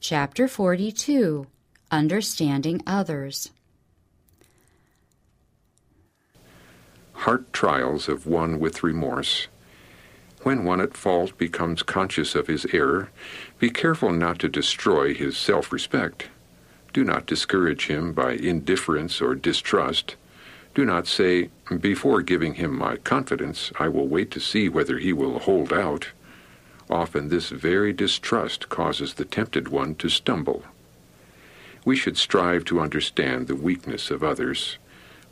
Chapter 0.00 0.46
42 0.46 1.48
Understanding 1.90 2.80
Others. 2.86 3.50
Heart 7.14 7.52
trials 7.52 8.08
of 8.08 8.24
one 8.24 8.60
with 8.60 8.84
remorse. 8.84 9.48
When 10.44 10.62
one 10.62 10.80
at 10.80 10.96
fault 10.96 11.36
becomes 11.36 11.82
conscious 11.82 12.36
of 12.36 12.46
his 12.46 12.64
error, 12.72 13.10
be 13.58 13.70
careful 13.70 14.12
not 14.12 14.38
to 14.38 14.48
destroy 14.48 15.14
his 15.14 15.36
self 15.36 15.72
respect. 15.72 16.28
Do 16.92 17.02
not 17.02 17.26
discourage 17.26 17.88
him 17.88 18.12
by 18.12 18.34
indifference 18.34 19.20
or 19.20 19.34
distrust. 19.34 20.14
Do 20.76 20.84
not 20.84 21.08
say, 21.08 21.50
Before 21.80 22.22
giving 22.22 22.54
him 22.54 22.78
my 22.78 22.98
confidence, 22.98 23.72
I 23.80 23.88
will 23.88 24.06
wait 24.06 24.30
to 24.30 24.40
see 24.40 24.68
whether 24.68 24.98
he 24.98 25.12
will 25.12 25.40
hold 25.40 25.72
out. 25.72 26.12
Often 26.90 27.28
this 27.28 27.50
very 27.50 27.92
distrust 27.92 28.68
causes 28.68 29.14
the 29.14 29.24
tempted 29.24 29.68
one 29.68 29.94
to 29.96 30.08
stumble. 30.08 30.64
We 31.84 31.96
should 31.96 32.16
strive 32.16 32.64
to 32.66 32.80
understand 32.80 33.46
the 33.46 33.54
weakness 33.54 34.10
of 34.10 34.22
others. 34.22 34.78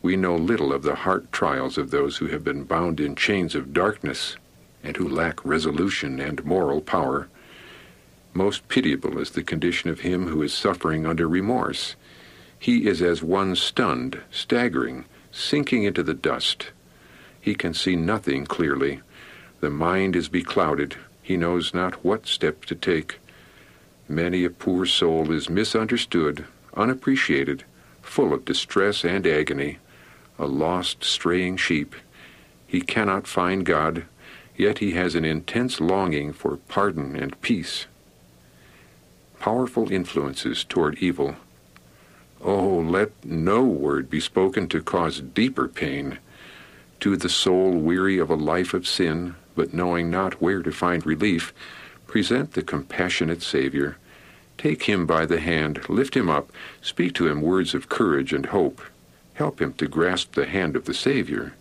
We 0.02 0.16
know 0.16 0.36
little 0.36 0.72
of 0.72 0.82
the 0.82 0.94
heart 0.94 1.32
trials 1.32 1.78
of 1.78 1.90
those 1.90 2.18
who 2.18 2.26
have 2.26 2.44
been 2.44 2.64
bound 2.64 3.00
in 3.00 3.16
chains 3.16 3.54
of 3.54 3.72
darkness 3.72 4.36
and 4.82 4.96
who 4.96 5.08
lack 5.08 5.44
resolution 5.44 6.20
and 6.20 6.44
moral 6.44 6.80
power. 6.80 7.28
Most 8.34 8.68
pitiable 8.68 9.18
is 9.18 9.30
the 9.30 9.42
condition 9.42 9.88
of 9.88 10.00
him 10.00 10.28
who 10.28 10.42
is 10.42 10.52
suffering 10.52 11.06
under 11.06 11.26
remorse. 11.26 11.96
He 12.58 12.86
is 12.86 13.00
as 13.00 13.22
one 13.22 13.56
stunned, 13.56 14.20
staggering, 14.30 15.06
sinking 15.32 15.84
into 15.84 16.02
the 16.02 16.14
dust. 16.14 16.70
He 17.40 17.54
can 17.54 17.74
see 17.74 17.96
nothing 17.96 18.44
clearly. 18.44 19.00
The 19.60 19.70
mind 19.70 20.14
is 20.14 20.28
beclouded, 20.28 20.96
he 21.26 21.36
knows 21.36 21.74
not 21.74 22.04
what 22.04 22.24
step 22.24 22.64
to 22.64 22.74
take. 22.76 23.18
Many 24.08 24.44
a 24.44 24.50
poor 24.50 24.86
soul 24.86 25.32
is 25.32 25.50
misunderstood, 25.50 26.44
unappreciated, 26.76 27.64
full 28.00 28.32
of 28.32 28.44
distress 28.44 29.04
and 29.04 29.26
agony, 29.26 29.78
a 30.38 30.46
lost, 30.46 31.02
straying 31.02 31.56
sheep. 31.56 31.96
He 32.64 32.80
cannot 32.80 33.26
find 33.26 33.66
God, 33.66 34.04
yet 34.56 34.78
he 34.78 34.92
has 34.92 35.16
an 35.16 35.24
intense 35.24 35.80
longing 35.80 36.32
for 36.32 36.58
pardon 36.68 37.16
and 37.16 37.40
peace. 37.40 37.86
Powerful 39.40 39.90
influences 39.90 40.62
toward 40.62 40.96
evil. 40.98 41.34
Oh, 42.40 42.78
let 42.78 43.10
no 43.24 43.64
word 43.64 44.08
be 44.08 44.20
spoken 44.20 44.68
to 44.68 44.80
cause 44.80 45.20
deeper 45.20 45.66
pain. 45.66 46.18
To 47.00 47.16
the 47.16 47.28
soul 47.28 47.72
weary 47.72 48.18
of 48.18 48.30
a 48.30 48.36
life 48.36 48.72
of 48.72 48.86
sin, 48.86 49.34
but 49.56 49.74
knowing 49.74 50.08
not 50.08 50.40
where 50.40 50.62
to 50.62 50.70
find 50.70 51.04
relief, 51.04 51.52
present 52.06 52.52
the 52.52 52.62
compassionate 52.62 53.42
Savior. 53.42 53.96
Take 54.56 54.84
him 54.84 55.04
by 55.04 55.26
the 55.26 55.40
hand, 55.40 55.88
lift 55.88 56.16
him 56.16 56.30
up, 56.30 56.52
speak 56.80 57.14
to 57.14 57.26
him 57.26 57.42
words 57.42 57.74
of 57.74 57.88
courage 57.88 58.32
and 58.32 58.46
hope. 58.46 58.80
Help 59.34 59.60
him 59.60 59.72
to 59.74 59.88
grasp 59.88 60.34
the 60.34 60.46
hand 60.46 60.76
of 60.76 60.84
the 60.84 60.94
Savior. 60.94 61.54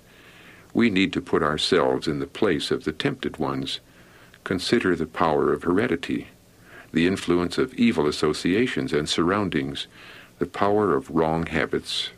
We 0.73 0.89
need 0.89 1.11
to 1.13 1.21
put 1.21 1.41
ourselves 1.41 2.07
in 2.07 2.19
the 2.19 2.27
place 2.27 2.69
of 2.69 2.83
the 2.83 2.91
tempted 2.91 3.37
ones. 3.37 3.79
Consider 4.43 4.95
the 4.95 5.05
power 5.07 5.51
of 5.51 5.63
heredity, 5.63 6.27
the 6.93 7.07
influence 7.07 7.57
of 7.57 7.73
evil 7.73 8.07
associations 8.07 8.93
and 8.93 9.09
surroundings, 9.09 9.87
the 10.39 10.45
power 10.45 10.95
of 10.95 11.09
wrong 11.09 11.45
habits. 11.47 12.09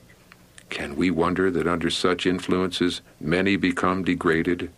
Can 0.69 0.95
we 0.95 1.09
wonder 1.09 1.49
that 1.49 1.67
under 1.67 1.89
such 1.89 2.25
influences 2.25 3.01
many 3.19 3.55
become 3.55 4.03
degraded, 4.03 4.69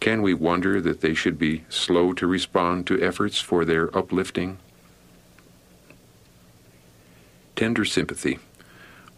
can 0.00 0.22
we 0.22 0.34
wonder 0.34 0.80
that 0.80 1.00
they 1.00 1.14
should 1.14 1.38
be 1.38 1.64
slow 1.68 2.12
to 2.14 2.26
respond 2.26 2.86
to 2.86 3.02
efforts 3.02 3.40
for 3.40 3.64
their 3.64 3.96
uplifting? 3.96 4.58
Tender 7.56 7.84
sympathy, 7.84 8.38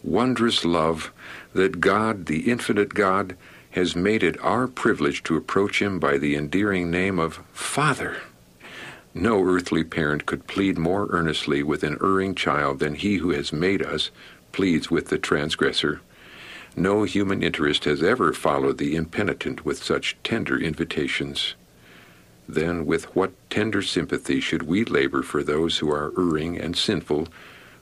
wondrous 0.03 0.65
love 0.65 1.13
that 1.55 1.81
God, 1.81 2.27
the 2.27 2.51
infinite 2.51 2.95
God, 2.95 3.37
has 3.71 3.97
made 3.97 4.23
it 4.23 4.43
our 4.43 4.67
privilege 4.67 5.23
to 5.25 5.37
approach 5.37 5.83
Him 5.83 5.99
by 5.99 6.19
the 6.19 6.35
endearing 6.35 6.91
name 6.91 7.19
of 7.19 7.43
Father. 7.53 8.19
No 9.13 9.43
earthly 9.45 9.85
parent 9.85 10.27
could 10.27 10.47
plead 10.47 10.79
more 10.79 11.07
earnestly 11.11 11.63
with 11.63 11.83
an 11.83 11.99
erring 12.03 12.35
child 12.35 12.79
than 12.79 12.95
He 12.95 13.17
who 13.17 13.31
has 13.31 13.53
made 13.53 13.83
us 13.83 14.11
pleads 14.53 14.91
with 14.91 15.09
the 15.09 15.19
transgressor. 15.19 16.01
No 16.79 17.05
human 17.05 17.43
interest 17.43 17.85
has 17.85 18.03
ever 18.03 18.35
followed 18.35 18.77
the 18.77 18.97
impenitent 18.97 19.65
with 19.65 19.83
such 19.83 20.15
tender 20.23 20.59
invitations. 20.61 21.55
Then, 22.47 22.85
with 22.85 23.17
what 23.17 23.33
tender 23.49 23.81
sympathy 23.81 24.41
should 24.41 24.65
we 24.65 24.85
labor 24.85 25.23
for 25.23 25.43
those 25.43 25.79
who 25.79 25.91
are 25.91 26.13
erring 26.19 26.61
and 26.61 26.77
sinful, 26.77 27.29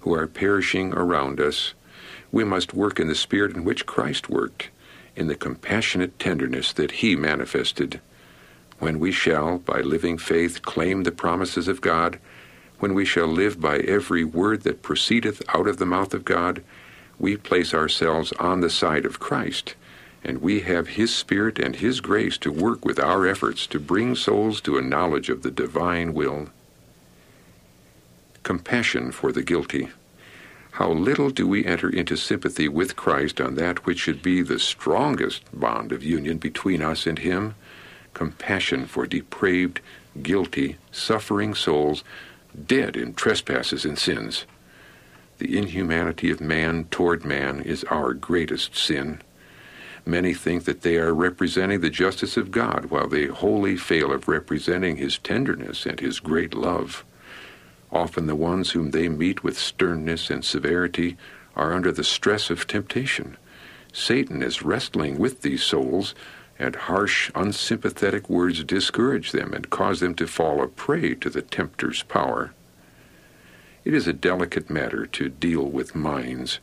who 0.00 0.14
are 0.14 0.28
perishing 0.28 0.92
around 0.92 1.40
us? 1.40 1.74
We 2.30 2.44
must 2.44 2.72
work 2.72 3.00
in 3.00 3.08
the 3.08 3.16
spirit 3.16 3.56
in 3.56 3.64
which 3.64 3.84
Christ 3.84 4.30
worked, 4.30 4.70
in 5.16 5.26
the 5.26 5.34
compassionate 5.34 6.20
tenderness 6.20 6.72
that 6.74 6.92
He 6.92 7.16
manifested. 7.16 8.00
When 8.78 9.00
we 9.00 9.10
shall, 9.10 9.58
by 9.58 9.80
living 9.80 10.18
faith, 10.18 10.62
claim 10.62 11.02
the 11.02 11.10
promises 11.10 11.66
of 11.66 11.80
God, 11.80 12.20
when 12.78 12.94
we 12.94 13.04
shall 13.04 13.26
live 13.26 13.60
by 13.60 13.78
every 13.78 14.22
word 14.22 14.62
that 14.62 14.82
proceedeth 14.82 15.42
out 15.52 15.66
of 15.66 15.78
the 15.78 15.86
mouth 15.86 16.14
of 16.14 16.24
God, 16.24 16.62
we 17.18 17.36
place 17.36 17.72
ourselves 17.72 18.32
on 18.38 18.60
the 18.60 18.70
side 18.70 19.04
of 19.04 19.20
Christ, 19.20 19.74
and 20.22 20.40
we 20.40 20.60
have 20.60 20.88
His 20.88 21.14
Spirit 21.14 21.58
and 21.58 21.76
His 21.76 22.00
grace 22.00 22.38
to 22.38 22.50
work 22.50 22.84
with 22.84 22.98
our 22.98 23.26
efforts 23.26 23.66
to 23.68 23.78
bring 23.78 24.14
souls 24.14 24.60
to 24.62 24.78
a 24.78 24.82
knowledge 24.82 25.28
of 25.28 25.42
the 25.42 25.50
divine 25.50 26.14
will. 26.14 26.48
Compassion 28.42 29.12
for 29.12 29.32
the 29.32 29.42
guilty. 29.42 29.90
How 30.72 30.90
little 30.90 31.30
do 31.30 31.46
we 31.46 31.64
enter 31.64 31.88
into 31.88 32.16
sympathy 32.16 32.68
with 32.68 32.96
Christ 32.96 33.40
on 33.40 33.54
that 33.54 33.86
which 33.86 34.00
should 34.00 34.22
be 34.22 34.42
the 34.42 34.58
strongest 34.58 35.42
bond 35.52 35.92
of 35.92 36.02
union 36.02 36.38
between 36.38 36.82
us 36.82 37.06
and 37.06 37.20
Him? 37.20 37.54
Compassion 38.12 38.86
for 38.86 39.06
depraved, 39.06 39.80
guilty, 40.20 40.76
suffering 40.90 41.54
souls, 41.54 42.02
dead 42.66 42.96
in 42.96 43.14
trespasses 43.14 43.84
and 43.84 43.98
sins. 43.98 44.46
The 45.38 45.58
inhumanity 45.58 46.30
of 46.30 46.40
man 46.40 46.84
toward 46.90 47.24
man 47.24 47.60
is 47.60 47.84
our 47.84 48.14
greatest 48.14 48.76
sin. 48.76 49.20
Many 50.06 50.34
think 50.34 50.64
that 50.64 50.82
they 50.82 50.96
are 50.96 51.14
representing 51.14 51.80
the 51.80 51.90
justice 51.90 52.36
of 52.36 52.50
God, 52.50 52.86
while 52.86 53.08
they 53.08 53.26
wholly 53.26 53.76
fail 53.76 54.12
of 54.12 54.28
representing 54.28 54.96
His 54.96 55.18
tenderness 55.18 55.86
and 55.86 55.98
His 55.98 56.20
great 56.20 56.54
love. 56.54 57.04
Often 57.90 58.26
the 58.26 58.36
ones 58.36 58.72
whom 58.72 58.90
they 58.90 59.08
meet 59.08 59.42
with 59.42 59.58
sternness 59.58 60.30
and 60.30 60.44
severity 60.44 61.16
are 61.56 61.72
under 61.72 61.90
the 61.90 62.04
stress 62.04 62.50
of 62.50 62.66
temptation. 62.66 63.36
Satan 63.92 64.42
is 64.42 64.62
wrestling 64.62 65.18
with 65.18 65.42
these 65.42 65.62
souls, 65.62 66.14
and 66.58 66.76
harsh, 66.76 67.30
unsympathetic 67.34 68.28
words 68.28 68.62
discourage 68.64 69.32
them 69.32 69.52
and 69.52 69.70
cause 69.70 70.00
them 70.00 70.14
to 70.14 70.26
fall 70.26 70.62
a 70.62 70.68
prey 70.68 71.14
to 71.14 71.30
the 71.30 71.42
tempter's 71.42 72.02
power. 72.02 72.52
It 73.84 73.92
is 73.92 74.06
a 74.06 74.14
delicate 74.14 74.70
matter 74.70 75.04
to 75.04 75.28
deal 75.28 75.64
with 75.64 75.94
minds. 75.94 76.58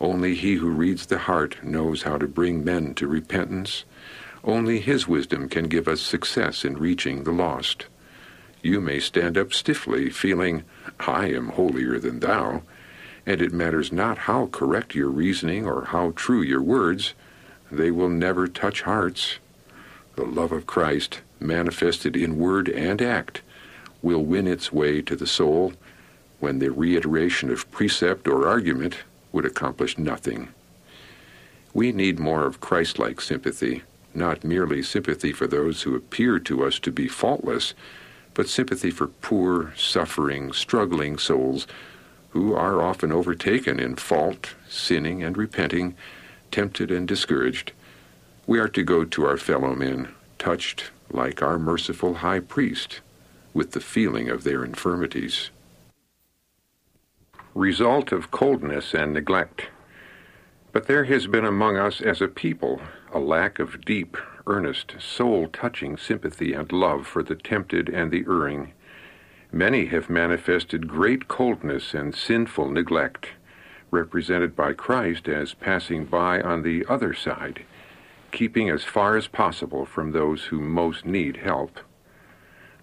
Only 0.00 0.34
he 0.34 0.54
who 0.54 0.70
reads 0.70 1.04
the 1.04 1.18
heart 1.18 1.62
knows 1.62 2.04
how 2.04 2.16
to 2.16 2.26
bring 2.26 2.64
men 2.64 2.94
to 2.94 3.06
repentance. 3.06 3.84
Only 4.42 4.80
his 4.80 5.06
wisdom 5.06 5.50
can 5.50 5.64
give 5.68 5.86
us 5.86 6.00
success 6.00 6.64
in 6.64 6.78
reaching 6.78 7.24
the 7.24 7.30
lost. 7.30 7.86
You 8.62 8.80
may 8.80 9.00
stand 9.00 9.36
up 9.36 9.52
stiffly, 9.52 10.08
feeling, 10.08 10.64
I 10.98 11.26
am 11.26 11.50
holier 11.50 11.98
than 11.98 12.20
thou, 12.20 12.62
and 13.26 13.42
it 13.42 13.52
matters 13.52 13.92
not 13.92 14.18
how 14.18 14.46
correct 14.46 14.94
your 14.94 15.10
reasoning 15.10 15.66
or 15.66 15.84
how 15.84 16.12
true 16.16 16.40
your 16.40 16.62
words, 16.62 17.12
they 17.70 17.90
will 17.90 18.08
never 18.08 18.48
touch 18.48 18.82
hearts. 18.82 19.38
The 20.16 20.24
love 20.24 20.52
of 20.52 20.66
Christ, 20.66 21.20
manifested 21.38 22.16
in 22.16 22.38
word 22.38 22.70
and 22.70 23.02
act, 23.02 23.42
will 24.00 24.24
win 24.24 24.46
its 24.46 24.72
way 24.72 25.02
to 25.02 25.14
the 25.14 25.26
soul 25.26 25.74
when 26.42 26.58
the 26.58 26.72
reiteration 26.72 27.52
of 27.52 27.70
precept 27.70 28.26
or 28.26 28.48
argument 28.48 28.96
would 29.30 29.46
accomplish 29.46 29.96
nothing. 29.96 30.48
We 31.72 31.92
need 31.92 32.18
more 32.18 32.44
of 32.44 32.60
Christ 32.60 32.98
like 32.98 33.20
sympathy, 33.20 33.84
not 34.12 34.42
merely 34.42 34.82
sympathy 34.82 35.30
for 35.30 35.46
those 35.46 35.82
who 35.82 35.94
appear 35.94 36.40
to 36.40 36.64
us 36.64 36.80
to 36.80 36.90
be 36.90 37.06
faultless, 37.06 37.74
but 38.34 38.48
sympathy 38.48 38.90
for 38.90 39.06
poor, 39.06 39.72
suffering, 39.76 40.52
struggling 40.52 41.16
souls 41.16 41.68
who 42.30 42.52
are 42.54 42.82
often 42.82 43.12
overtaken 43.12 43.78
in 43.78 43.94
fault, 43.94 44.56
sinning, 44.68 45.22
and 45.22 45.38
repenting, 45.38 45.94
tempted 46.50 46.90
and 46.90 47.06
discouraged. 47.06 47.70
We 48.48 48.58
are 48.58 48.68
to 48.70 48.82
go 48.82 49.04
to 49.04 49.26
our 49.26 49.36
fellow 49.36 49.76
men, 49.76 50.12
touched, 50.40 50.90
like 51.08 51.40
our 51.40 51.56
merciful 51.56 52.14
high 52.14 52.40
priest, 52.40 53.00
with 53.54 53.70
the 53.70 53.80
feeling 53.80 54.28
of 54.28 54.42
their 54.42 54.64
infirmities 54.64 55.50
result 57.54 58.12
of 58.12 58.30
coldness 58.30 58.94
and 58.94 59.12
neglect. 59.12 59.68
But 60.72 60.86
there 60.86 61.04
has 61.04 61.26
been 61.26 61.44
among 61.44 61.76
us 61.76 62.00
as 62.00 62.20
a 62.20 62.28
people 62.28 62.80
a 63.12 63.18
lack 63.18 63.58
of 63.58 63.84
deep, 63.84 64.16
earnest, 64.46 64.94
soul 64.98 65.46
touching 65.48 65.96
sympathy 65.96 66.54
and 66.54 66.72
love 66.72 67.06
for 67.06 67.22
the 67.22 67.34
tempted 67.34 67.88
and 67.88 68.10
the 68.10 68.24
erring. 68.26 68.72
Many 69.52 69.86
have 69.86 70.08
manifested 70.08 70.88
great 70.88 71.28
coldness 71.28 71.92
and 71.92 72.14
sinful 72.14 72.70
neglect, 72.70 73.28
represented 73.90 74.56
by 74.56 74.72
Christ 74.72 75.28
as 75.28 75.52
passing 75.52 76.06
by 76.06 76.40
on 76.40 76.62
the 76.62 76.86
other 76.88 77.12
side, 77.12 77.64
keeping 78.30 78.70
as 78.70 78.82
far 78.82 79.14
as 79.18 79.28
possible 79.28 79.84
from 79.84 80.12
those 80.12 80.44
who 80.44 80.58
most 80.58 81.04
need 81.04 81.36
help. 81.36 81.80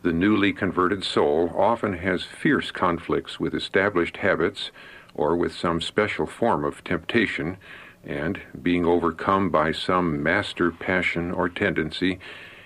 The 0.02 0.14
newly 0.14 0.54
converted 0.54 1.04
soul 1.04 1.54
often 1.58 1.94
has 1.94 2.24
fierce 2.24 2.72
conflicts 2.72 3.38
with 3.38 3.54
established 3.54 4.18
habits 4.18 4.72
or 5.14 5.36
with 5.36 5.54
some 5.54 5.82
special 5.82 6.26
form 6.26 6.64
of 6.64 6.84
temptation, 6.86 7.58
and, 8.06 8.40
being 8.62 8.86
overcome 8.86 9.50
by 9.50 9.74
some 9.74 10.24
master 10.24 10.72
passion 10.72 11.32
or 11.32 11.50
tendency, 11.50 12.18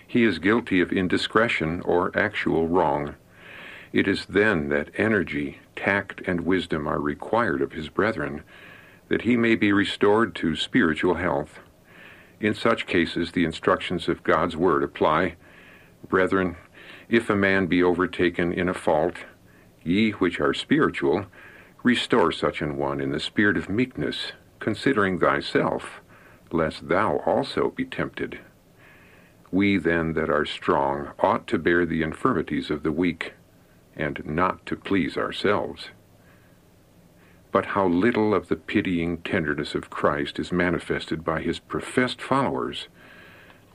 he 0.06 0.24
is 0.24 0.38
guilty 0.38 0.80
of 0.80 0.92
indiscretion 0.92 1.82
or 1.82 2.16
actual 2.16 2.68
wrong. 2.68 3.16
It 3.92 4.08
is 4.08 4.28
then 4.28 4.70
that 4.70 4.92
energy, 4.96 5.60
tact, 5.76 6.22
and 6.28 6.42
wisdom 6.42 6.88
are 6.88 7.00
required 7.00 7.64
of 7.64 7.72
his 7.72 7.90
brethren, 7.90 8.44
that 9.08 9.24
he 9.24 9.36
may 9.38 9.56
be 9.56 9.74
restored 9.74 10.36
to 10.36 10.56
spiritual 10.56 11.16
health. 11.16 11.60
In 12.40 12.54
such 12.54 12.86
cases, 12.86 13.32
the 13.32 13.46
instructions 13.46 14.08
of 14.08 14.24
God's 14.24 14.56
Word 14.56 14.84
apply. 14.84 15.36
Brethren, 16.08 16.58
if 17.14 17.30
a 17.30 17.36
man 17.36 17.68
be 17.68 17.84
overtaken 17.84 18.52
in 18.52 18.68
a 18.68 18.74
fault, 18.74 19.18
ye 19.84 20.10
which 20.14 20.40
are 20.40 20.52
spiritual, 20.52 21.28
restore 21.84 22.32
such 22.32 22.60
an 22.60 22.76
one 22.76 23.00
in 23.00 23.12
the 23.12 23.20
spirit 23.20 23.56
of 23.56 23.70
meekness, 23.70 24.32
considering 24.60 25.20
thyself, 25.20 26.02
lest 26.52 26.88
thou 26.88 27.18
also 27.20 27.70
be 27.70 27.86
tempted. 27.86 28.40
We 29.52 29.78
then 29.78 30.14
that 30.14 30.32
are 30.32 30.44
strong 30.44 31.12
ought 31.20 31.46
to 31.50 31.60
bear 31.60 31.86
the 31.86 32.02
infirmities 32.02 32.72
of 32.72 32.82
the 32.82 32.92
weak 32.92 33.34
and 33.96 34.26
not 34.26 34.66
to 34.66 34.76
please 34.76 35.16
ourselves. 35.16 35.90
But 37.52 37.68
how 37.68 37.86
little 37.86 38.34
of 38.34 38.48
the 38.48 38.56
pitying 38.56 39.18
tenderness 39.18 39.76
of 39.76 39.92
Christ 39.92 40.40
is 40.40 40.52
manifested 40.52 41.24
by 41.24 41.42
his 41.44 41.60
professed 41.60 42.20
followers. 42.20 42.88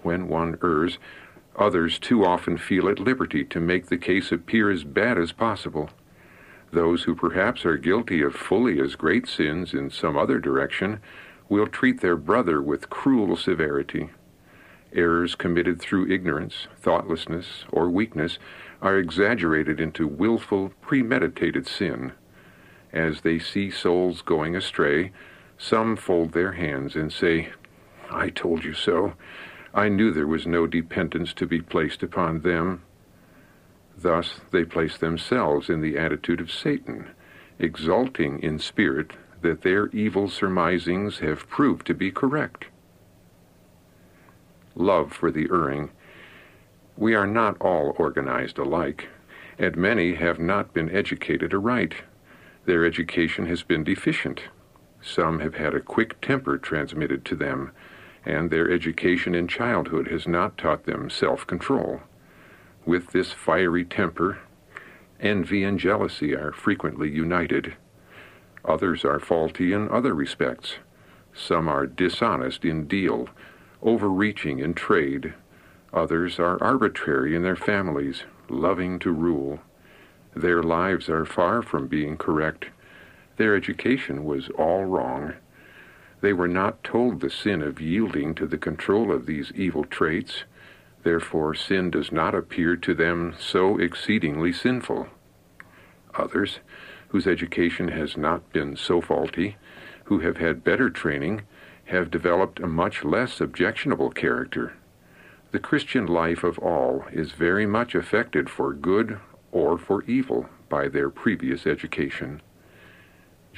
When 0.03 0.27
one 0.27 0.59
errs, 0.61 0.99
others 1.59 1.99
too 1.99 2.25
often 2.25 2.57
feel 2.57 2.89
at 2.89 2.99
liberty 2.99 3.45
to 3.45 3.61
make 3.61 3.87
the 3.87 3.99
case 3.99 4.33
appear 4.33 4.71
as 4.71 4.85
bad 4.85 5.19
as 5.19 5.33
possible. 5.33 5.91
Those 6.73 7.05
who 7.05 7.15
perhaps 7.15 7.65
are 7.65 7.77
guilty 7.77 8.23
of 8.23 8.35
fully 8.35 8.81
as 8.81 8.95
great 8.95 9.27
sins 9.27 9.73
in 9.73 9.91
some 9.91 10.17
other 10.17 10.39
direction 10.39 11.01
will 11.49 11.67
treat 11.67 12.01
their 12.01 12.17
brother 12.17 12.61
with 12.61 12.91
cruel 12.91 13.37
severity. 13.37 14.11
Errors 14.93 15.35
committed 15.35 15.81
through 15.81 16.11
ignorance, 16.11 16.67
thoughtlessness, 16.81 17.65
or 17.71 17.91
weakness 17.91 18.39
are 18.81 18.97
exaggerated 18.97 19.81
into 19.81 20.07
wilful, 20.07 20.73
premeditated 20.81 21.67
sin. 21.67 22.13
As 22.93 23.21
they 23.21 23.39
see 23.39 23.71
souls 23.71 24.23
going 24.23 24.57
astray, 24.57 25.13
some 25.59 25.97
fold 25.97 26.33
their 26.33 26.53
hands 26.53 26.97
and 26.97 27.13
say, 27.13 27.51
I 28.11 28.31
told 28.31 28.65
you 28.65 28.73
so. 28.73 29.15
I 29.75 29.89
knew 29.89 30.13
there 30.13 30.27
was 30.27 30.47
no 30.47 30.67
dependence 30.67 31.33
to 31.35 31.47
be 31.47 31.61
placed 31.61 32.03
upon 32.03 32.41
them. 32.41 32.83
Thus 33.97 34.41
they 34.51 34.65
place 34.65 34.97
themselves 34.97 35.69
in 35.69 35.81
the 35.81 35.99
attitude 35.99 36.41
of 36.41 36.53
Satan, 36.53 37.09
exulting 37.59 38.41
in 38.41 38.59
spirit 38.59 39.13
that 39.43 39.63
their 39.63 39.89
evil 39.89 40.29
surmisings 40.29 41.19
have 41.19 41.49
proved 41.49 41.87
to 41.87 41.95
be 41.95 42.11
correct. 42.11 42.67
Love 44.75 45.13
for 45.13 45.31
the 45.31 45.49
erring 45.51 45.91
we 46.99 47.15
are 47.15 47.29
not 47.29 47.57
all 47.61 47.95
organized 47.97 48.59
alike, 48.59 49.09
and 49.57 49.77
many 49.77 50.15
have 50.15 50.41
not 50.41 50.75
been 50.75 50.91
educated 50.91 51.55
aright. 51.55 51.95
Their 52.65 52.85
education 52.85 53.47
has 53.47 53.63
been 53.63 53.85
deficient. 53.85 54.43
Some 55.01 55.39
have 55.39 55.55
had 55.55 55.75
a 55.75 55.81
quick 55.81 56.21
temper 56.21 56.59
transmitted 56.59 57.25
to 57.27 57.37
them, 57.37 57.71
and 58.29 58.51
their 58.51 58.71
education 58.71 59.35
in 59.35 59.49
childhood 59.49 60.07
has 60.09 60.29
not 60.29 60.57
taught 60.57 60.85
them 60.85 61.11
self 61.11 61.45
control. 61.47 62.03
With 62.87 63.09
this 63.09 63.33
fiery 63.33 63.85
temper, 63.85 64.39
envy 65.19 65.65
and 65.65 65.81
jealousy 65.81 66.35
are 66.35 66.53
frequently 66.53 67.11
united. 67.11 67.75
Others 68.65 69.05
are 69.05 69.19
faulty 69.19 69.73
in 69.73 69.89
other 69.89 70.15
respects. 70.15 70.75
Some 71.35 71.69
are 71.69 71.87
dishonest 71.87 72.65
in 72.65 72.87
deal, 72.87 73.29
overreaching 73.83 74.61
in 74.61 74.75
trade, 74.75 75.35
Others 75.93 76.39
are 76.39 76.63
arbitrary 76.63 77.35
in 77.35 77.43
their 77.43 77.57
families, 77.57 78.25
loving 78.51 78.99
to 78.99 79.11
rule. 79.11 79.61
Their 80.37 80.63
lives 80.63 81.09
are 81.09 81.25
far 81.25 81.63
from 81.63 81.87
being 81.87 82.19
correct. 82.19 82.67
Their 83.37 83.57
education 83.57 84.25
was 84.25 84.51
all 84.51 84.85
wrong. 84.85 85.35
They 86.21 86.33
were 86.33 86.49
not 86.49 86.83
told 86.83 87.21
the 87.21 87.31
sin 87.31 87.63
of 87.63 87.81
yielding 87.81 88.35
to 88.37 88.47
the 88.47 88.59
control 88.59 89.13
of 89.13 89.27
these 89.27 89.53
evil 89.55 89.85
traits. 89.85 90.45
Therefore, 91.05 91.55
sin 91.55 91.91
does 91.91 92.11
not 92.11 92.35
appear 92.35 92.77
to 92.77 92.95
them 92.95 93.35
so 93.39 93.79
exceedingly 93.79 94.53
sinful. 94.53 95.09
Others, 96.15 96.59
whose 97.09 97.27
education 97.27 97.89
has 97.89 98.17
not 98.17 98.53
been 98.53 98.77
so 98.77 99.01
faulty, 99.01 99.57
who 100.05 100.19
have 100.21 100.39
had 100.39 100.65
better 100.65 100.91
training, 100.91 101.43
have 101.85 102.11
developed 102.11 102.61
a 102.61 102.67
much 102.67 103.05
less 103.05 103.41
objectionable 103.41 104.11
character. 104.11 104.75
The 105.53 105.59
Christian 105.59 106.07
life 106.07 106.45
of 106.45 106.59
all 106.59 107.05
is 107.13 107.33
very 107.33 107.65
much 107.65 107.95
affected 107.95 108.51
for 108.51 108.75
good 108.75 109.19
or 109.53 109.79
for 109.79 110.03
evil 110.05 110.49
by 110.69 110.89
their 110.89 111.09
previous 111.09 111.67
education. 111.67 112.43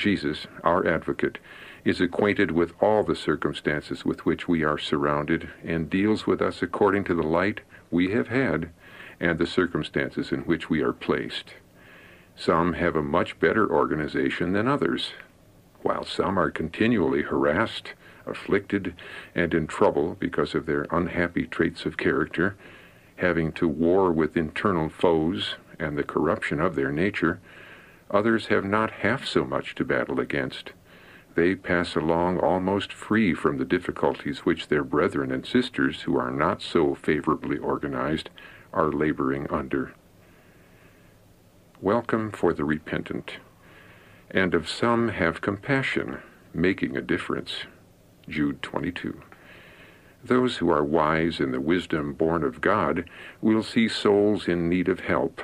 Jesus, 0.01 0.47
our 0.65 0.87
advocate, 0.87 1.37
is 1.85 2.01
acquainted 2.01 2.51
with 2.53 2.73
all 2.81 3.05
the 3.05 3.15
circumstances 3.15 4.03
with 4.03 4.25
which 4.25 4.49
we 4.49 4.65
are 4.65 4.79
surrounded 4.79 5.51
and 5.63 5.91
deals 5.91 6.27
with 6.27 6.41
us 6.41 6.63
according 6.63 7.05
to 7.05 7.15
the 7.15 7.23
light 7.23 7.61
we 7.91 8.11
have 8.13 8.29
had 8.29 8.71
and 9.21 9.39
the 9.39 9.47
circumstances 9.47 10.33
in 10.33 10.41
which 10.41 10.71
we 10.71 10.81
are 10.81 10.95
placed. 10.95 11.53
Some 12.35 12.73
have 12.73 12.97
a 12.97 13.03
much 13.03 13.39
better 13.39 13.71
organization 13.71 14.55
than 14.55 14.67
others, 14.67 15.13
while 15.83 16.07
some 16.07 16.39
are 16.39 16.51
continually 16.51 17.21
harassed 17.21 17.93
afflicted 18.25 18.95
and 19.35 19.53
in 19.53 19.67
trouble 19.67 20.17
because 20.19 20.55
of 20.55 20.65
their 20.65 20.87
unhappy 20.91 21.47
traits 21.47 21.85
of 21.85 21.99
character, 21.99 22.57
having 23.17 23.53
to 23.53 23.69
war 23.69 24.11
with 24.11 24.35
internal 24.35 24.89
foes 24.89 25.57
and 25.79 25.99
the 25.99 26.03
corruption 26.03 26.59
of 26.59 26.75
their 26.75 26.91
nature, 26.91 27.39
others 28.11 28.47
have 28.47 28.65
not 28.65 28.91
half 28.91 29.25
so 29.25 29.45
much 29.45 29.75
to 29.77 29.85
battle 29.85 30.21
against. 30.21 30.73
They 31.35 31.55
pass 31.55 31.95
along 31.95 32.39
almost 32.41 32.93
free 32.93 33.35
from 33.35 33.59
the 33.59 33.65
difficulties 33.65 34.41
which 34.41 34.69
their 34.69 34.85
brethren 34.85 35.31
and 35.31 35.47
sisters 35.47 36.03
who 36.03 36.19
are 36.19 36.31
not 36.31 36.61
so 36.61 36.95
favorably 36.95 37.57
organized 37.57 38.31
are 38.73 38.91
laboring 38.91 39.47
under. 39.49 39.95
Welcome 41.81 42.33
for 42.33 42.53
the 42.53 42.65
repentant, 42.65 43.37
and 44.31 44.55
of 44.55 44.69
some 44.69 45.09
have 45.09 45.41
compassion, 45.41 46.19
making 46.53 46.97
a 46.97 47.01
difference. 47.01 47.65
Jude 48.29 48.61
22. 48.63 49.23
Those 50.23 50.59
who 50.59 50.71
are 50.71 50.85
wise 50.85 51.41
in 51.41 51.53
the 51.53 51.61
wisdom 51.61 52.13
born 52.13 52.45
of 52.45 52.61
God 52.61 53.09
will 53.41 53.63
see 53.63 53.89
souls 53.89 54.47
in 54.47 54.69
need 54.69 54.89
of 54.89 55.01
help, 55.01 55.41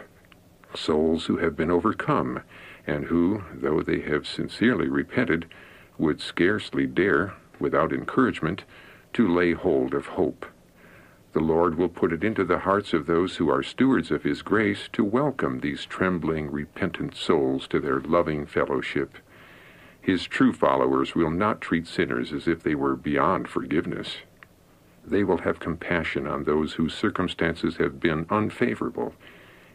souls 0.75 1.27
who 1.27 1.37
have 1.39 1.57
been 1.57 1.71
overcome, 1.71 2.41
and 2.87 3.07
who, 3.07 3.43
though 3.53 3.83
they 3.83 4.01
have 4.01 4.27
sincerely 4.27 4.89
repented, 4.89 5.47
would 5.99 6.21
scarcely 6.21 6.87
dare, 6.87 7.35
without 7.59 7.93
encouragement, 7.93 8.65
to 9.13 9.27
lay 9.27 9.53
hold 9.53 9.95
of 9.95 10.07
hope. 10.07 10.47
The 11.33 11.41
Lord 11.41 11.77
will 11.77 11.89
put 11.89 12.13
it 12.13 12.25
into 12.25 12.45
the 12.45 12.61
hearts 12.61 12.93
of 12.95 13.07
those 13.07 13.37
who 13.37 13.51
are 13.51 13.63
stewards 13.63 14.11
of 14.11 14.23
His 14.23 14.43
grace 14.43 14.89
to 14.93 15.05
welcome 15.05 15.61
these 15.61 15.85
trembling, 15.85 16.51
repentant 16.51 17.15
souls 17.15 17.69
to 17.69 17.81
their 17.81 18.01
loving 18.01 18.47
fellowship. 18.47 19.19
His 20.01 20.25
true 20.25 20.53
followers 20.53 21.15
will 21.15 21.31
not 21.31 21.61
treat 21.61 21.87
sinners 21.87 22.33
as 22.33 22.47
if 22.47 22.63
they 22.63 22.75
were 22.75 22.97
beyond 22.97 23.49
forgiveness. 23.49 24.19
They 25.05 25.25
will 25.25 25.39
have 25.39 25.61
compassion 25.61 26.27
on 26.27 26.45
those 26.45 26.75
whose 26.75 26.95
circumstances 26.95 27.77
have 27.77 28.01
been 28.01 28.27
unfavorable 28.31 29.15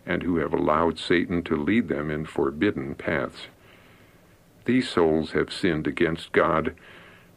and 0.06 0.24
who 0.24 0.38
have 0.38 0.54
allowed 0.54 1.00
Satan 1.00 1.44
to 1.44 1.56
lead 1.56 1.88
them 1.88 2.10
in 2.10 2.26
forbidden 2.26 2.96
paths. 2.96 3.48
These 4.66 4.90
souls 4.90 5.32
have 5.32 5.52
sinned 5.52 5.88
against 5.88 6.32
God, 6.32 6.76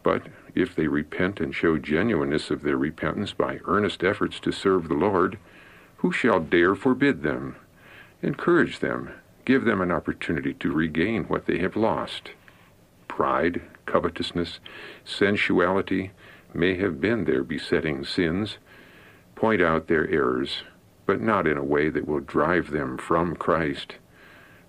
but 0.02 0.26
if 0.54 0.74
they 0.74 0.88
repent 0.88 1.40
and 1.40 1.54
show 1.54 1.78
genuineness 1.78 2.50
of 2.50 2.62
their 2.62 2.76
repentance 2.76 3.32
by 3.32 3.60
earnest 3.64 4.04
efforts 4.04 4.38
to 4.40 4.52
serve 4.52 4.88
the 4.88 4.94
Lord, 4.94 5.38
who 5.98 6.12
shall 6.12 6.40
dare 6.40 6.74
forbid 6.74 7.22
them? 7.22 7.56
Encourage 8.22 8.80
them, 8.80 9.10
give 9.44 9.64
them 9.64 9.80
an 9.80 9.90
opportunity 9.90 10.54
to 10.54 10.72
regain 10.72 11.24
what 11.24 11.46
they 11.46 11.58
have 11.58 11.76
lost 11.76 12.30
pride, 13.14 13.62
covetousness, 13.86 14.58
sensuality 15.04 16.10
may 16.52 16.76
have 16.76 17.00
been 17.00 17.24
their 17.24 17.44
besetting 17.44 18.04
sins. 18.04 18.58
Point 19.36 19.62
out 19.62 19.86
their 19.86 20.08
errors, 20.10 20.64
but 21.06 21.20
not 21.20 21.46
in 21.46 21.56
a 21.56 21.64
way 21.64 21.90
that 21.90 22.06
will 22.06 22.20
drive 22.20 22.70
them 22.70 22.96
from 22.96 23.36
Christ. 23.36 23.96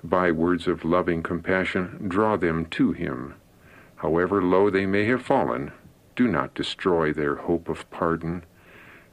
By 0.03 0.31
words 0.31 0.67
of 0.67 0.85
loving 0.85 1.23
compassion, 1.23 2.05
draw 2.07 2.35
them 2.37 2.65
to 2.71 2.91
him. 2.91 3.35
However 3.95 4.41
low 4.41 4.69
they 4.69 4.85
may 4.85 5.05
have 5.05 5.23
fallen, 5.23 5.71
do 6.15 6.27
not 6.27 6.53
destroy 6.53 7.11
their 7.11 7.35
hope 7.35 7.67
of 7.69 7.89
pardon. 7.89 8.43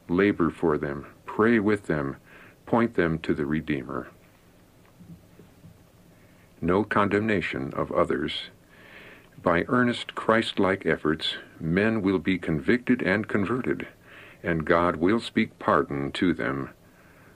Labor 0.08 0.50
for 0.50 0.76
them, 0.76 1.06
pray 1.24 1.58
with 1.58 1.86
them, 1.86 2.16
point 2.66 2.94
them 2.94 3.18
to 3.20 3.34
the 3.34 3.46
Redeemer. 3.46 4.08
No 6.60 6.84
condemnation 6.84 7.72
of 7.74 7.90
others. 7.90 8.50
By 9.42 9.64
earnest 9.68 10.14
Christ 10.14 10.60
like 10.60 10.86
efforts, 10.86 11.36
men 11.58 12.02
will 12.02 12.20
be 12.20 12.38
convicted 12.38 13.02
and 13.02 13.26
converted, 13.26 13.88
and 14.42 14.64
God 14.64 14.96
will 14.96 15.18
speak 15.18 15.58
pardon 15.58 16.12
to 16.12 16.32
them. 16.32 16.70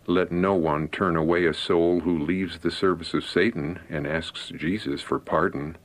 Let 0.09 0.31
no 0.31 0.55
one 0.55 0.87
turn 0.87 1.17
away 1.17 1.47
a 1.47 1.55
soul 1.55 2.01
who 2.01 2.17
leaves 2.17 2.59
the 2.59 2.71
service 2.71 3.13
of 3.13 3.25
Satan 3.25 3.81
and 3.91 4.07
asks 4.07 4.53
Jesus 4.57 5.03
for 5.03 5.19
pardon. 5.19 5.77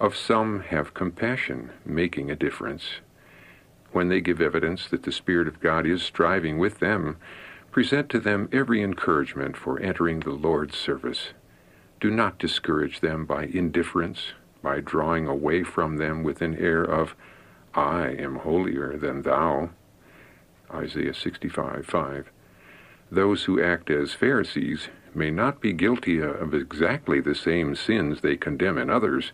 Of 0.00 0.16
some 0.16 0.60
have 0.60 0.92
compassion, 0.92 1.70
making 1.84 2.32
a 2.32 2.36
difference. 2.36 2.84
When 3.92 4.08
they 4.08 4.20
give 4.20 4.40
evidence 4.40 4.88
that 4.88 5.04
the 5.04 5.12
Spirit 5.12 5.46
of 5.46 5.60
God 5.60 5.86
is 5.86 6.02
striving 6.02 6.58
with 6.58 6.80
them, 6.80 7.16
present 7.70 8.08
to 8.10 8.18
them 8.18 8.48
every 8.50 8.82
encouragement 8.82 9.56
for 9.56 9.78
entering 9.78 10.20
the 10.20 10.30
Lord's 10.30 10.76
service. 10.76 11.28
Do 12.00 12.10
not 12.10 12.40
discourage 12.40 12.98
them 13.00 13.24
by 13.24 13.44
indifference, 13.44 14.32
by 14.62 14.80
drawing 14.80 15.28
away 15.28 15.62
from 15.62 15.98
them 15.98 16.24
with 16.24 16.42
an 16.42 16.56
air 16.56 16.82
of, 16.82 17.14
I 17.72 18.08
am 18.08 18.36
holier 18.36 18.96
than 18.96 19.22
thou. 19.22 19.70
Isaiah 20.72 21.14
65 21.14 21.86
5. 21.86 22.30
Those 23.10 23.44
who 23.44 23.62
act 23.62 23.90
as 23.90 24.12
Pharisees 24.12 24.88
may 25.14 25.30
not 25.30 25.60
be 25.60 25.72
guilty 25.72 26.20
of 26.20 26.54
exactly 26.54 27.20
the 27.20 27.34
same 27.34 27.74
sins 27.74 28.20
they 28.20 28.36
condemn 28.36 28.78
in 28.78 28.90
others, 28.90 29.32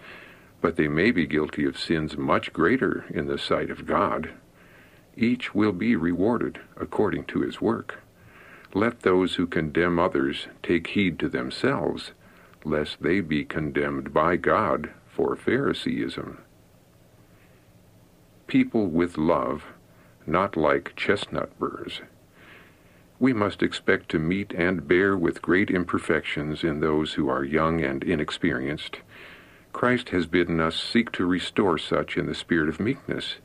but 0.60 0.76
they 0.76 0.88
may 0.88 1.10
be 1.10 1.26
guilty 1.26 1.64
of 1.64 1.78
sins 1.78 2.16
much 2.16 2.52
greater 2.52 3.04
in 3.10 3.26
the 3.26 3.38
sight 3.38 3.70
of 3.70 3.86
God. 3.86 4.30
Each 5.16 5.54
will 5.54 5.72
be 5.72 5.96
rewarded 5.96 6.60
according 6.76 7.24
to 7.26 7.40
his 7.40 7.60
work. 7.60 8.00
Let 8.72 9.00
those 9.00 9.34
who 9.34 9.46
condemn 9.46 9.98
others 9.98 10.48
take 10.62 10.88
heed 10.88 11.18
to 11.20 11.28
themselves, 11.28 12.12
lest 12.64 13.02
they 13.02 13.20
be 13.20 13.44
condemned 13.44 14.12
by 14.12 14.36
God 14.36 14.90
for 15.06 15.36
Phariseeism. 15.36 16.38
People 18.46 18.86
with 18.86 19.18
love, 19.18 19.64
not 20.26 20.56
like 20.56 20.96
chestnut 20.96 21.56
burrs. 21.58 22.00
We 23.24 23.32
must 23.32 23.62
expect 23.62 24.10
to 24.10 24.18
meet 24.18 24.52
and 24.52 24.86
bear 24.86 25.16
with 25.16 25.40
great 25.40 25.70
imperfections 25.70 26.62
in 26.62 26.80
those 26.80 27.14
who 27.14 27.30
are 27.30 27.42
young 27.42 27.80
and 27.80 28.04
inexperienced 28.04 28.98
Christ 29.72 30.10
has 30.10 30.26
bidden 30.26 30.60
us 30.60 30.76
seek 30.76 31.10
to 31.12 31.24
restore 31.24 31.78
such 31.78 32.18
in 32.18 32.26
the 32.26 32.34
spirit 32.34 32.68
of 32.68 32.78
meekness, 32.78 33.36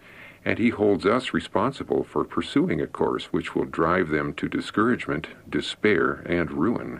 and 0.44 0.60
he 0.60 0.68
holds 0.68 1.06
us 1.06 1.34
responsible 1.34 2.04
for 2.04 2.26
pursuing 2.26 2.82
a 2.82 2.88
course 2.88 3.28
which 3.28 3.56
will 3.56 3.64
drive 3.64 4.10
them 4.10 4.34
to 4.34 4.50
discouragement, 4.50 5.28
despair, 5.50 6.24
and 6.26 6.52
ruin. 6.52 7.00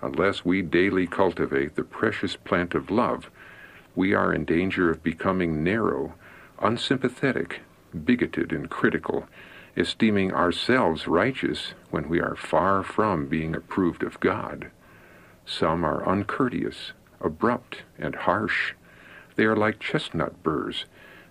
Unless 0.00 0.44
we 0.44 0.62
daily 0.62 1.08
cultivate 1.08 1.74
the 1.74 1.82
precious 1.82 2.36
plant 2.36 2.76
of 2.76 2.88
love, 2.88 3.32
we 3.96 4.14
are 4.14 4.32
in 4.32 4.44
danger 4.44 4.92
of 4.92 5.02
becoming 5.02 5.64
narrow, 5.64 6.14
unsympathetic, 6.60 7.62
bigoted, 8.04 8.52
and 8.52 8.70
critical, 8.70 9.26
esteeming 9.76 10.32
ourselves 10.32 11.06
righteous 11.06 11.74
when 11.90 12.08
we 12.08 12.18
are 12.20 12.34
far 12.34 12.82
from 12.82 13.26
being 13.26 13.54
approved 13.54 14.02
of 14.02 14.18
God. 14.20 14.70
Some 15.44 15.84
are 15.84 16.08
uncourteous, 16.08 16.92
abrupt 17.20 17.82
and 17.98 18.14
harsh. 18.14 18.72
They 19.36 19.44
are 19.44 19.56
like 19.56 19.78
chestnut 19.78 20.42
burrs. 20.42 20.86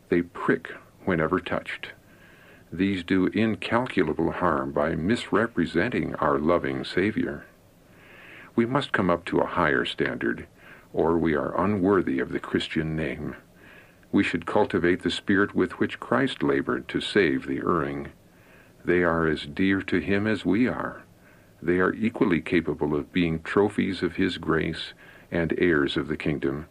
They 0.09 0.21
prick 0.21 0.71
whenever 1.05 1.39
touched. 1.39 1.89
These 2.71 3.03
do 3.03 3.27
incalculable 3.27 4.31
harm 4.31 4.71
by 4.71 4.95
misrepresenting 4.95 6.15
our 6.15 6.37
loving 6.37 6.83
Savior. 6.83 7.45
We 8.55 8.65
must 8.65 8.91
come 8.91 9.09
up 9.09 9.25
to 9.25 9.39
a 9.39 9.45
higher 9.45 9.85
standard, 9.85 10.47
or 10.93 11.17
we 11.17 11.35
are 11.35 11.59
unworthy 11.59 12.19
of 12.19 12.29
the 12.31 12.39
Christian 12.39 12.95
name. 12.95 13.35
We 14.11 14.23
should 14.23 14.45
cultivate 14.45 15.03
the 15.03 15.11
spirit 15.11 15.53
with 15.53 15.79
which 15.79 15.99
Christ 15.99 16.41
labored 16.41 16.87
to 16.89 17.01
save 17.01 17.47
the 17.47 17.57
erring. 17.57 18.09
They 18.85 19.03
are 19.03 19.25
as 19.25 19.47
dear 19.47 19.81
to 19.81 19.97
him 19.97 20.27
as 20.27 20.45
we 20.45 20.67
are. 20.67 21.01
They 21.59 21.79
are 21.79 21.93
equally 21.93 22.39
capable 22.39 22.95
of 22.95 23.11
being 23.11 23.41
trophies 23.41 24.03
of 24.03 24.17
his 24.17 24.37
grace 24.37 24.93
and 25.31 25.55
heirs 25.57 25.97
of 25.97 26.07
the 26.07 26.17
kingdom, 26.17 26.67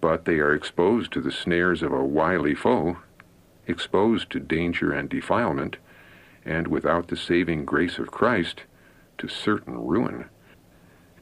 but 0.00 0.24
they 0.24 0.40
are 0.40 0.52
exposed 0.52 1.12
to 1.12 1.20
the 1.20 1.30
snares 1.30 1.84
of 1.84 1.92
a 1.92 2.04
wily 2.04 2.56
foe, 2.56 2.96
exposed 3.68 4.30
to 4.30 4.40
danger 4.40 4.92
and 4.92 5.08
defilement, 5.08 5.76
and 6.44 6.66
without 6.66 7.06
the 7.06 7.16
saving 7.16 7.64
grace 7.64 7.98
of 7.98 8.10
Christ, 8.10 8.64
to 9.18 9.28
certain 9.28 9.78
ruin. 9.78 10.24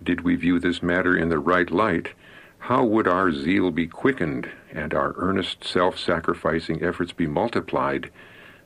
Did 0.03 0.23
we 0.23 0.37
view 0.37 0.59
this 0.59 0.83
matter 0.83 1.15
in 1.15 1.29
the 1.29 1.39
right 1.39 1.71
light, 1.71 2.15
how 2.61 2.83
would 2.83 3.07
our 3.07 3.31
zeal 3.31 3.71
be 3.71 3.87
quickened 3.87 4.49
and 4.73 4.95
our 4.95 5.13
earnest 5.19 5.65
self 5.65 5.99
sacrificing 5.99 6.83
efforts 6.83 7.13
be 7.13 7.27
multiplied 7.27 8.11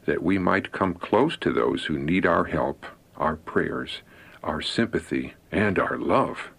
that 0.08 0.22
we 0.22 0.38
might 0.38 0.72
come 0.72 0.94
close 0.94 1.36
to 1.36 1.52
those 1.52 1.84
who 1.84 1.98
need 1.98 2.24
our 2.24 2.44
help, 2.44 2.86
our 3.18 3.36
prayers, 3.36 4.00
our 4.42 4.62
sympathy, 4.62 5.34
and 5.52 5.78
our 5.78 5.98
love? 5.98 6.50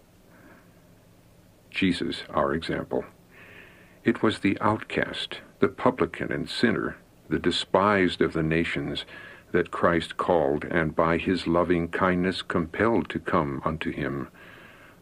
Jesus, 1.68 2.22
our 2.30 2.54
example. 2.54 3.04
It 4.04 4.22
was 4.22 4.38
the 4.38 4.56
outcast, 4.60 5.40
the 5.58 5.66
publican 5.66 6.30
and 6.30 6.48
sinner, 6.48 6.96
the 7.28 7.40
despised 7.40 8.20
of 8.20 8.34
the 8.34 8.42
nations, 8.44 9.04
that 9.50 9.72
Christ 9.72 10.16
called 10.16 10.62
and 10.64 10.94
by 10.94 11.18
his 11.18 11.48
loving 11.48 11.88
kindness 11.88 12.42
compelled 12.42 13.08
to 13.08 13.18
come 13.18 13.62
unto 13.64 13.90
him. 13.90 14.28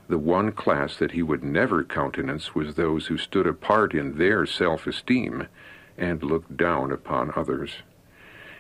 The 0.09 0.17
one 0.17 0.53
class 0.53 0.97
that 0.97 1.11
he 1.11 1.23
would 1.23 1.45
never 1.45 1.85
countenance 1.85 2.55
was 2.55 2.77
those 2.77 3.09
who 3.09 3.19
stood 3.19 3.47
apart 3.47 3.93
in 3.93 4.17
their 4.17 4.47
self-esteem 4.47 5.49
and 5.99 6.23
looked 6.23 6.57
down 6.57 6.91
upon 6.93 7.31
others. 7.37 7.83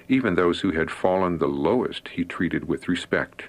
Even 0.09 0.35
those 0.35 0.61
who 0.61 0.73
had 0.73 0.91
fallen 0.91 1.39
the 1.39 1.47
lowest 1.47 2.09
he 2.09 2.25
treated 2.25 2.67
with 2.67 2.89
respect. 2.89 3.45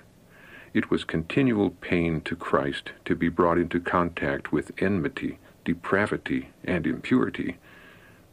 It 0.73 0.91
was 0.91 1.03
continual 1.03 1.71
pain 1.71 2.21
to 2.21 2.35
Christ 2.35 2.91
to 3.05 3.15
be 3.15 3.29
brought 3.29 3.57
into 3.57 3.79
contact 3.79 4.51
with 4.51 4.71
enmity, 4.77 5.39
depravity, 5.63 6.49
and 6.63 6.85
impurity, 6.85 7.57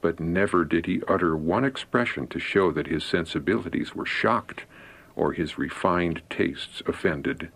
but 0.00 0.20
never 0.20 0.64
did 0.64 0.86
he 0.86 1.02
utter 1.08 1.36
one 1.36 1.64
expression 1.64 2.26
to 2.28 2.38
show 2.38 2.72
that 2.72 2.88
his 2.88 3.04
sensibilities 3.04 3.94
were 3.94 4.04
shocked 4.06 4.64
or 5.14 5.32
his 5.32 5.56
refined 5.56 6.20
tastes 6.28 6.82
offended. 6.86 7.48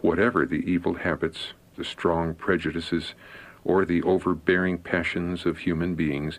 Whatever 0.00 0.46
the 0.46 0.70
evil 0.70 0.94
habits, 0.94 1.54
the 1.76 1.84
strong 1.84 2.34
prejudices, 2.34 3.14
or 3.64 3.84
the 3.84 4.02
overbearing 4.02 4.78
passions 4.78 5.44
of 5.44 5.58
human 5.58 5.94
beings, 5.94 6.38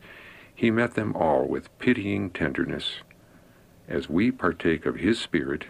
he 0.56 0.72
met 0.72 0.94
them 0.94 1.16
all 1.16 1.48
with 1.48 1.78
pitying 1.80 2.30
tenderness. 2.30 3.02
As 3.90 4.08
we 4.08 4.30
partake 4.30 4.86
of 4.86 4.98
his 4.98 5.20
Spirit, 5.20 5.66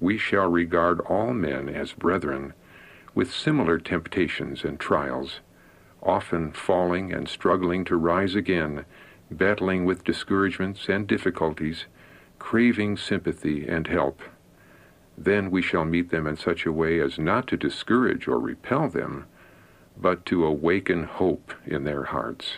we 0.00 0.16
shall 0.16 0.50
regard 0.50 0.98
all 1.00 1.34
men 1.34 1.68
as 1.68 1.92
brethren, 1.92 2.54
with 3.14 3.30
similar 3.30 3.78
temptations 3.78 4.64
and 4.64 4.80
trials, 4.80 5.40
often 6.02 6.52
falling 6.52 7.12
and 7.12 7.28
struggling 7.28 7.84
to 7.84 7.96
rise 7.96 8.34
again, 8.34 8.86
battling 9.30 9.84
with 9.84 10.04
discouragements 10.04 10.88
and 10.88 11.06
difficulties, 11.06 11.84
craving 12.38 12.96
sympathy 12.96 13.68
and 13.68 13.88
help. 13.88 14.22
Then 15.18 15.50
we 15.50 15.60
shall 15.60 15.84
meet 15.84 16.10
them 16.10 16.26
in 16.26 16.38
such 16.38 16.64
a 16.64 16.72
way 16.72 16.98
as 16.98 17.18
not 17.18 17.46
to 17.48 17.58
discourage 17.58 18.26
or 18.26 18.40
repel 18.40 18.88
them, 18.88 19.26
but 19.98 20.24
to 20.26 20.46
awaken 20.46 21.04
hope 21.04 21.52
in 21.66 21.84
their 21.84 22.04
hearts. 22.04 22.54